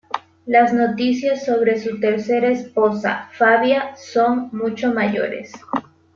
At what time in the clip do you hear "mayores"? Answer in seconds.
4.91-5.51